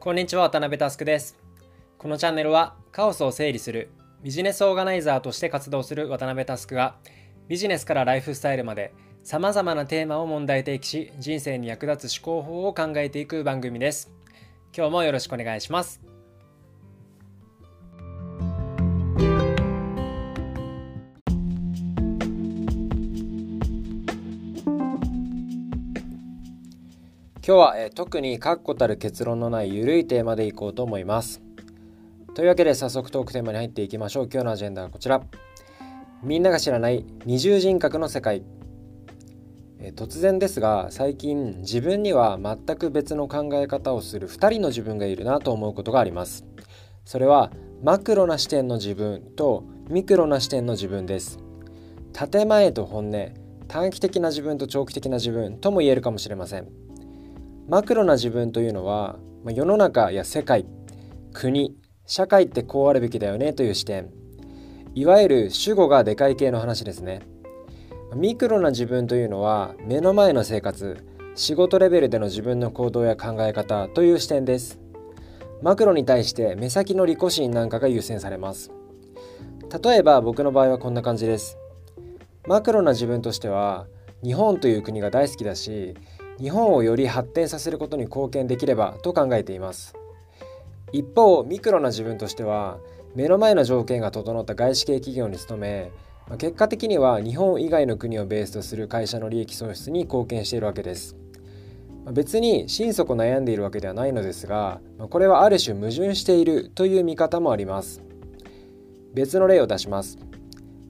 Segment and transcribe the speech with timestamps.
[0.00, 1.36] こんにちは渡辺佑です。
[1.98, 3.90] このチャンネルはカオスを整理する
[4.22, 6.94] ビジネスオーガナイザーとして活動する渡辺佑が
[7.48, 14.12] ビジネスからライフスタイルまでさまざまなテーマを問題提起し人生に役立つ思考法を考えていく番組です。
[14.72, 16.00] 今日もよろしくお願いします。
[27.48, 31.40] 今日は、え特に確固たる結論のない緩いテーマでいこうと思います。
[32.34, 34.28] というわけで早速トークテーマに入っていきましょう。
[34.30, 35.22] 今日のアジェンダはこちら。
[36.22, 38.42] みんなが知らない二重人格の世界。
[39.80, 46.44] え突然ですが最近自分には全く別の考え方をする2人の自分がいるなと思うことがあります。
[47.06, 47.50] それは
[47.82, 51.38] マクロな視点の自分とミクロな視点の自分です。
[52.12, 53.32] 建前と本音
[53.68, 56.87] 短期的な自分と長期的な自分とも言えるかもしれません。
[57.68, 60.64] マクロな自分というのは、ま世の中や世界
[61.34, 64.10] 国社会ってこうあるべきだよねという視点。
[64.94, 67.20] いわゆる主語がでかい系の話ですね。
[68.16, 70.96] ミクロな自分というのは目の前の生活
[71.34, 74.80] 仕事レベルでの自分の行動や考え方という視点です。
[75.60, 78.70] マクロに対して目先の利己心なんかが優先されます。
[79.82, 81.58] 例えば僕の場合はこんな感じです。
[82.46, 83.86] マクロな自分としては
[84.24, 85.94] 日本という国が大好きだし
[86.40, 89.94] 日本をより発展させることに貢献できればと考えています。
[90.92, 92.78] 一方ミクロな自分としては
[93.14, 95.90] 目の前の条件が整った外資系企業に勤め
[96.38, 101.16] 結果的には日本以外の国をベースとする会社の利益創出に貢献しているわけです。
[102.12, 108.02] 別に心底悩んでいるわけではないのですがこれはある種矛盾しているという見方もあります。
[109.12, 110.18] 別の例を出します。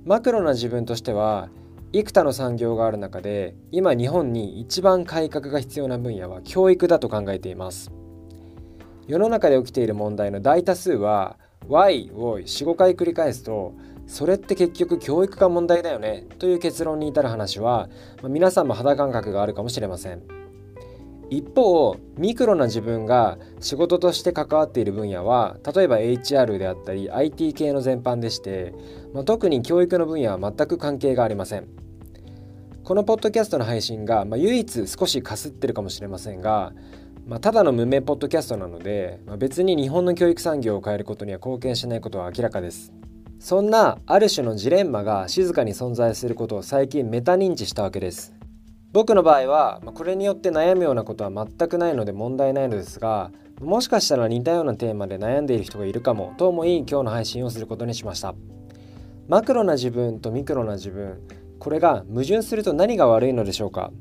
[0.05, 1.49] マクロな自分としては
[1.93, 7.91] 幾多の産業がある中で今日本に一番改革が必要な分野は教育だと考えています。
[9.07, 13.75] 世の中で起きている問題の大多数は Y を45回繰り返すと
[14.07, 17.89] それって結局教育が問題だよねという結論に至る話は、
[18.21, 20.23] まあ、皆さんも肌感覚があるかもしれません。
[21.31, 28.75] 一方ミクロな自分が仕事として関わっている分野は例えば HR であったり IT 系の全般でして、
[29.15, 31.69] まあ、特に教育の分野は全く関係がありません。
[32.85, 36.73] このポッドキャストの配信が、まあ、唯一少しかすってるかもしれませんが、
[37.27, 42.93] まあ、ただの無名ポッドキャストなので、まあ、別に日本の教育産業を変えることには貢献しないことは明らかです。
[43.39, 48.35] そんなある種のジレンマが静かに存在することを最近メタ認知したわけです。
[48.93, 53.31] 僕の場合はまこれによって悩むようなことは全くないので問題ないのですが
[53.61, 58.35] もしかしたら似たようなテーマで悩んでいる人がいるかもと思い今日の配信をすることにしました。
[59.29, 61.21] マクロな自分とミクロな自分
[61.59, 63.93] これが矛盾すると何が悪いのでしょうか？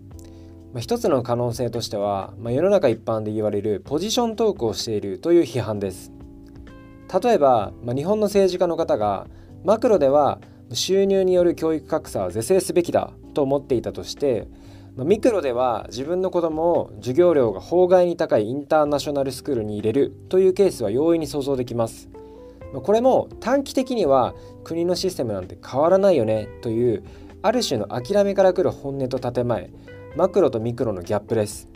[0.79, 6.13] 一つの可能性としては、まあ、世の中一般で言われるポジショントークをしているという批判です
[7.21, 9.27] 例えば、まあ、日本の政治家の方が
[9.65, 10.39] マクロでは
[10.71, 14.47] 収入による教育格差は是正すべきだと思っていたとして
[14.95, 22.09] ミクロでは自分の子供を授業料が法外に高いインターナショナルスクールに入れるというケースは容易に想像できます。
[22.73, 24.33] これも短期的には
[24.63, 27.03] 国のシステムなんて変わらないよねという
[27.41, 29.69] ある種の諦めからくる本音と建前
[30.15, 31.69] マクロとミクロのギャップです。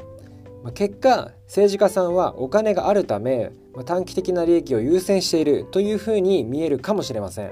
[0.75, 3.52] 結果政治家さんはお金があるため
[3.85, 7.52] 短期的な利益を優先しているというふうに見えるかもしれません。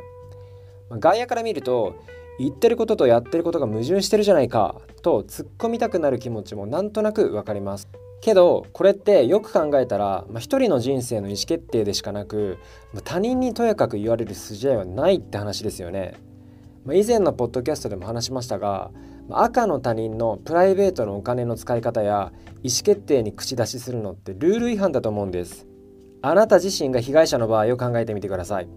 [0.91, 1.95] 外野から見ると
[2.39, 7.87] 言ってることとやってることが矛盾してるじゃないかと突っ込みたくなる気持ちもなんとなくわかります
[8.21, 12.57] けどこれってよく考えたら、まあ、一人の人生の意思決定でしかなく、
[12.93, 16.15] まあ、他人にとやかく言われる筋合いはないって話ですよね、
[16.85, 18.91] まあ、以前のポッドキャストでも話しましたが
[19.29, 25.67] まあ赤の他人のプライベートのお金の使い方や意思決定に口出しするのってルール違反だと思うんです。
[26.21, 28.67] あなた自身が被害者の場合を考えてみてください。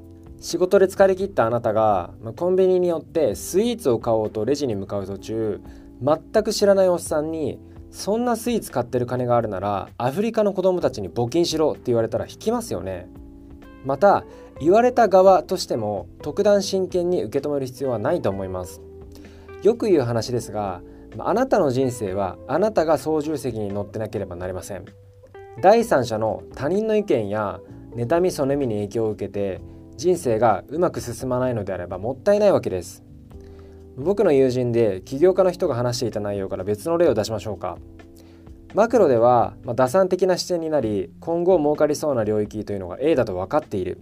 [0.41, 5.61] 仕事で疲れ切ったあなたが、まあコンビニによってスイーツを買おうとレジに向かう途中
[6.03, 7.59] 全く知らないおっさんに
[7.93, 13.07] そんなスイーツ買ってる金があるならアフリカの子供たちに募金しろって言われたら引きますよね。
[13.85, 14.25] また
[14.61, 18.81] 言われた側としても特段真剣に受け止める必要はないと思います。
[19.63, 20.81] よく言う話ですが
[21.19, 24.87] あなたの人生はあなたが操縦席に乗ってなければなりません。
[25.61, 27.61] 第三者の他人の意見や
[27.95, 29.61] 妬みそねみに影響を受けて
[29.99, 33.05] 人生がうまく進まないのであればもったいないわけです。
[33.97, 37.79] 僕の友人で起業家の人が話していた内容から別の例を出しましょうか。
[38.75, 44.01] マクロでは、まあ、打算的な視点になり今後儲かりそうな領域というのが A だと分かっている。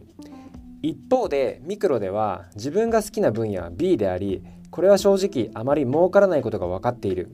[0.83, 7.31] 一方でミクロでは自分が好きな分野は B でありこれは正直あまり儲からないことが分かっている。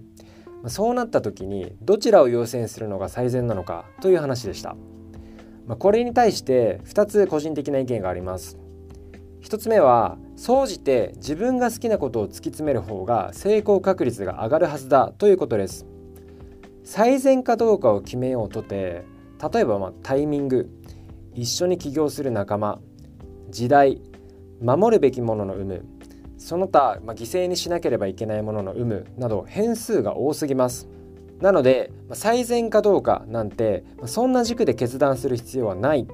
[0.69, 4.75] そうなった時にどちらを優先するのが最善なのかという話でした。
[5.67, 8.59] まあ、これに対して2つ個人的な意見があります。
[9.47, 15.87] 1つ目は総じて自分が好きなことを突き詰める方が成功確率が上がるはずだということです。
[16.83, 19.05] 最善かどうかを決めようとて
[19.53, 20.69] 例えばまタイミング。
[21.33, 22.81] 一緒に起業する仲間。
[23.49, 24.01] 時代。
[24.61, 25.85] 守るべきものの有無。
[26.39, 29.07] その他、まあ、犠牲にしなければいけないものの有無。
[29.17, 30.89] など変数が多すぎます。
[31.41, 36.09] なので、最善かどうかなんて、そんな軸で決断する必要はない。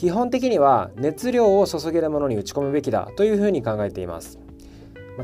[0.00, 4.38] 基本的には熱量を注げるものに打ち込むべきだというふうに考えています。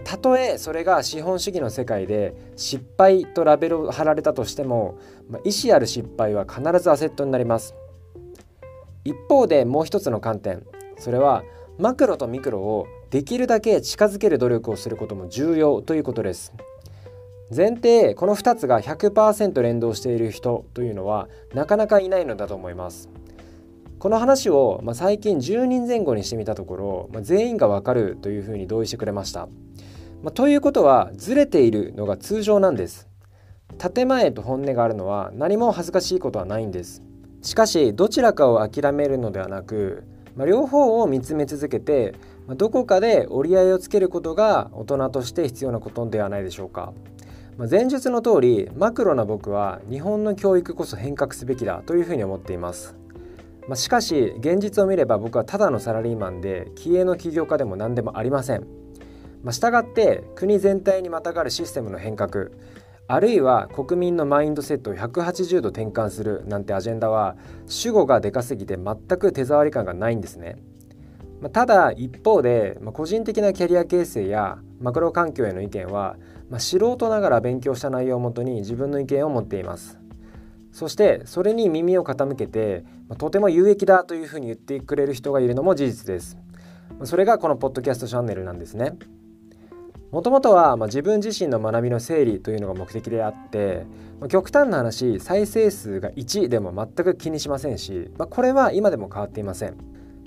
[0.05, 4.99] たとえそれが資本主義の世界で失敗とラベルを貼られたとしても、
[5.31, 7.75] ま、意思ある失敗は必ずアセットになります。
[9.03, 10.63] 一方でもう一つの観点。
[10.99, 11.43] それは
[11.79, 16.53] マクロとミクロをできるだけ近づける努力をすることも重要ということです。
[17.49, 23.09] 前提この2つが100%連動している人というのはなかなかいないのだと思います。
[23.99, 29.49] この話を、まあ、最近10人前後にしてみたところ、まあ、全員がわかるというふうに同意してくれました。
[30.23, 33.09] まあ、ということはずれているのが通常なんです。
[33.79, 37.03] 建前と本音があるのは何も恥ずかしいことはないんです。
[37.43, 40.05] しかしどちらかを諦めるのではなく、
[40.35, 42.15] まあ、両方を見つめ続けて、
[42.47, 46.93] まあ、どこかで折り合いをつけることが大人として必要なことではないでしょうか、
[47.57, 53.06] まあ、前述の通りマクロな僕は日本の教育こそ変革すべきだというふうに思っています。
[53.69, 58.67] まあ、しかし現実を見れば僕はただのサラリーマンで気鋭の起業家でも何でもありません
[59.47, 62.49] まあ、従って国全体にまたがるシステムの変革
[63.07, 67.37] あるいは国民のマインドセットを180度転換するなんてアジェンダは
[67.69, 70.57] 主語がでかすぎて全く手触り感がないんですね。
[71.41, 76.17] まあ、ただ一方で、まあ、個人的なキャリア形成やマクロ環境への意見は、
[76.51, 80.01] まあ、素人ながら勉強した内容をもとに自分の意見を持っています。
[80.77, 86.37] そしてそれに耳を傾けて、ま、とても有益だというふうに言ってくれる人がいるのも事実です。
[87.05, 88.93] それがこのポッドキャストチャンネルなんですね。
[90.13, 93.87] もともとは、まあ、自分自身の学びの整理というのが目的であって、
[94.21, 99.79] まあ、極端な話再生数が1でも全く気にしませんし、まあ、これは今でも変わっていません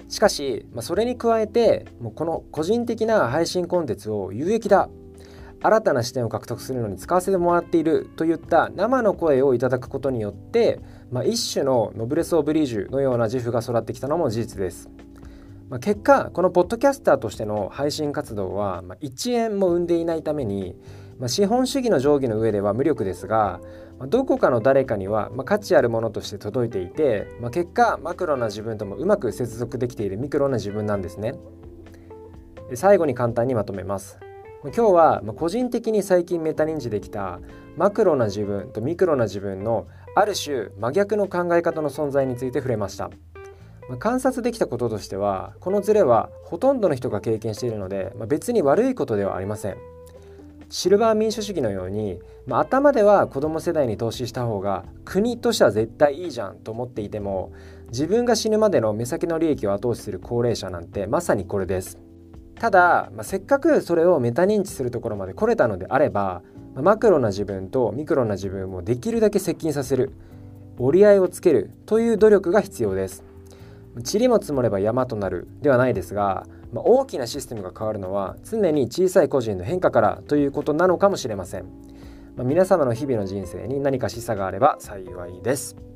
[0.07, 4.90] しかし、まあ、それに加えてもうこの個人的な配信コンテンツを有益だ
[5.62, 10.80] 新たな視点を獲得するのに使わせてもらっているといった生の声をいただくことによって、
[11.12, 14.90] まあ、一種のノブレス・オブリージュのような自負が育ってきたのも事実です。
[15.70, 20.76] まあ、結果このポッドキャスターとしての配信活動は、まあ、1円も生んでいないために、
[21.20, 23.60] まあ、資本主義の定規の上では無力ですが、
[24.00, 31.36] まあ、どこかの誰かには、まあ、価値あるものとして届いていて、まあ、結果マクロな自分ともうまく接続できているミクロな自分なんですね。
[32.74, 34.20] 最後に簡単にまとめます。
[34.62, 37.40] 今日は個人的に最近メタ認知できた
[37.78, 43.10] マクロな自分とミクロな自分のある種真逆の考え方の存在について触れました。
[44.00, 49.78] 観察できたこととしてはこのズレはほとんどの人が経験しているので、別に悪いことではありません
[50.70, 57.52] シルバー民主主義のように、まあ、頭では子供世代に投資した方が国としては絶対いいじゃんと思っていても
[57.90, 61.98] 自分が死ぬまでの目先の利益を後押しする高齢者なんてまさにこれです
[62.60, 66.42] ただ、まあ、せっかくそれをメタ認知するところまで来れたのであれば、
[66.76, 70.14] まあ、マクロな自分とミクロな自分をできるだけ接近させる
[70.78, 73.24] 折り合いをつけるという努力が必要です。
[74.14, 81.66] 塵も積もれば山となるではないですが、まあ、大きなシステムが変わるのは常に小さい個人の変化からということなのかもしれません、
[82.36, 85.89] ま、皆様の日々の人生に何か示唆があれば幸いです。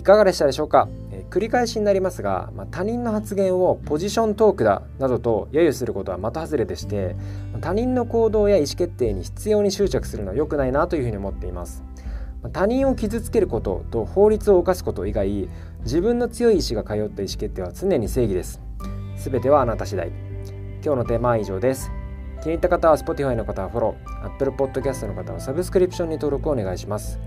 [0.00, 0.88] いかがでしたでしょうか？
[1.12, 7.16] え繰り返しになりますが、まあ、他人の発言をポジショントークだなどと揶揄することは的外れでして
[7.60, 11.84] 他人の行動や意思決定に必要に執着するのは良くないなというふうに思っています。
[12.54, 15.50] 他人を傷つけることと法律を犯すこと以外
[15.82, 18.62] 自分の強い意志が通った意思決定は常に正義です。
[19.16, 20.08] 全てはあなた次第。
[20.82, 21.90] 今日のテーマは以上です。
[22.42, 27.20] 気に入った方は Spotify の方はフォロー Apple Podcast の方はサブスクリプションに登録をお願いします。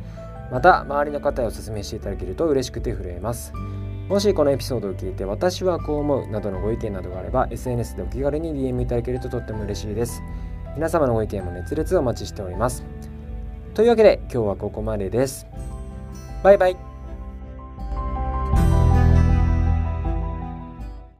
[0.53, 3.51] また周りの方へお勧めしていただけると嬉しくて震えます。
[4.07, 10.21] もしこのエピソードを聞いて私はこう思うなどのご意見などがあれば SNS でお気軽に DM いただけるととっても嬉しいです。
[10.75, 12.85] 皆様のご意見も熱烈お待ちしております。
[13.73, 15.47] というわけで今日はここまでです。
[16.43, 16.92] バイバイ。